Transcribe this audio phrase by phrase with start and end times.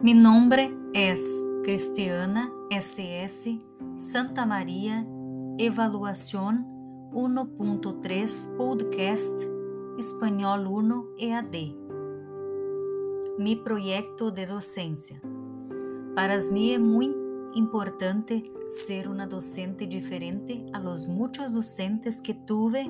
[0.00, 3.58] Mi nombre es Cristiana SS
[3.96, 5.04] Santa María
[5.58, 6.64] Evaluación
[7.12, 9.42] 1.3 Podcast
[9.98, 11.74] Espanhol 1 EAD.
[13.40, 15.20] Mi proyecto de docência.
[16.14, 17.18] Para mim é muito
[17.56, 22.88] importante ser uma docente diferente a los muitos docentes que tuve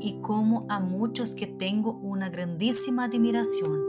[0.00, 3.87] e como a muitos que tenho uma grandíssima admiração.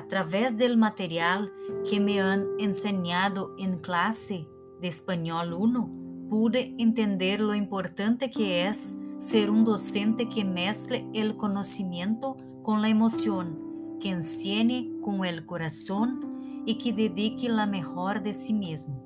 [0.00, 1.50] Através do material
[1.84, 4.46] que me han enseñado em classe
[4.80, 11.36] de Espanhol 1, pude entender lo importante que é ser um docente que mescle el
[11.36, 16.18] conhecimento com a emoção, que ensine com el coração
[16.66, 19.04] e que dedique la mejor de si mesmo.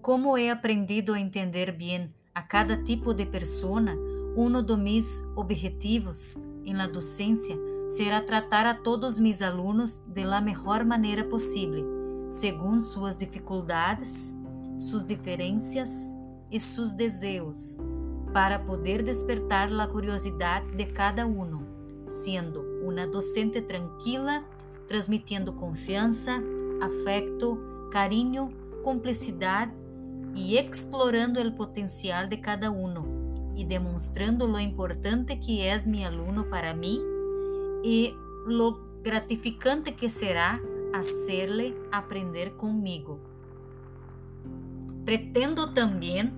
[0.00, 3.94] Como he aprendido a entender bem a cada tipo de persona,
[4.34, 10.40] um dos meus objetivos em la docência será tratar a todos mis alunos de la
[10.40, 11.84] mejor maneira possível,
[12.30, 14.38] segundo suas dificuldades,
[14.78, 16.14] suas diferenças
[16.52, 17.78] e seus desejos,
[18.32, 21.66] para poder despertar a curiosidade de cada um,
[22.06, 24.44] sendo uma docente tranquila,
[24.86, 26.40] transmitindo confiança,
[26.80, 27.58] afeto,
[27.90, 28.50] carinho,
[28.84, 29.72] cumplicidade
[30.32, 36.44] e explorando o potencial de cada um e demonstrando lo importante que é meu aluno
[36.44, 37.09] para mim
[37.82, 38.14] e
[38.46, 40.60] lo gratificante que será
[40.92, 43.20] hacerle aprender comigo.
[45.04, 46.32] Pretendo também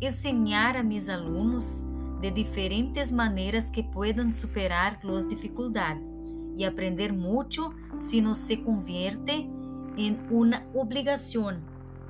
[0.00, 1.86] ensinar a mis alunos
[2.20, 6.18] de diferentes maneiras que puedan superar as dificuldades
[6.56, 9.48] e aprender muito se não se convierte
[9.96, 11.62] em uma obrigação,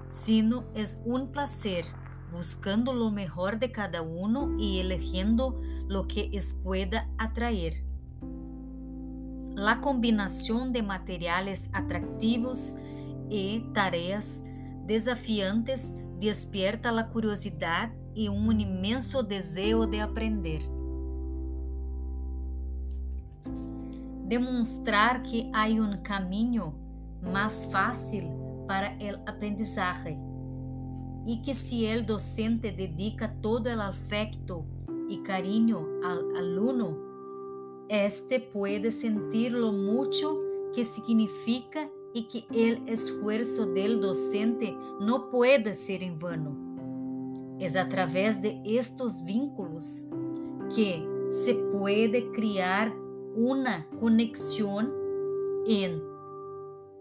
[0.07, 1.84] sino es um placer,
[2.33, 7.90] buscando lo mejor de cada uno y eligiendo lo que es pueda atraer.
[9.56, 12.77] La combinação de materiais atractivos
[13.31, 14.44] e tareas
[14.87, 20.61] desafiantes despierta a curiosidade e um imenso desejo de aprender.
[24.27, 26.75] Demonstrar que há um caminho
[27.22, 28.22] mais fácil
[28.67, 30.19] para o aprendizagem
[31.27, 34.65] e que se o docente dedica todo o afecto
[35.09, 37.09] e carinho ao aluno,
[37.91, 40.41] este puede sentir lo mucho
[40.73, 46.56] que significa y que el esfuerzo del docente no puede ser en vano.
[47.59, 50.06] Es a través de estos vínculos
[50.75, 52.95] que se puede crear
[53.34, 54.93] una conexión
[55.67, 56.00] en,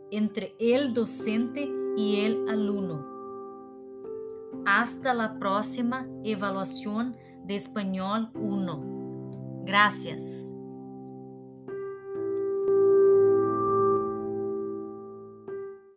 [0.09, 3.05] entre el docente y el alumno.
[4.65, 9.63] Hasta la próxima evaluación de Español 1.
[9.65, 10.51] Gracias.